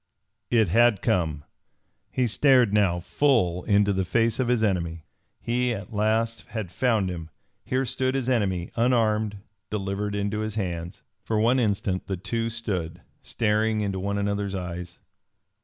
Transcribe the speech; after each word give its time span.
It 0.49 0.69
had 0.69 1.03
come! 1.03 1.43
He 2.11 2.25
stared 2.25 2.73
now 2.73 2.99
full 2.99 3.63
into 3.65 3.93
the 3.93 4.03
face 4.03 4.39
of 4.39 4.47
his 4.47 4.63
enemy! 4.63 5.05
He 5.39 5.75
at 5.75 5.93
last 5.93 6.41
had 6.47 6.71
found 6.71 7.07
him. 7.11 7.29
Here 7.63 7.85
stood 7.85 8.15
his 8.15 8.27
enemy, 8.27 8.71
unarmed, 8.75 9.41
delivered 9.69 10.15
into 10.15 10.39
his 10.39 10.55
hands. 10.55 11.03
For 11.21 11.39
one 11.39 11.59
instant 11.59 12.07
the 12.07 12.17
two 12.17 12.49
stood, 12.49 13.01
staring 13.21 13.81
into 13.81 13.99
one 13.99 14.17
another's 14.17 14.55
eyes. 14.55 14.99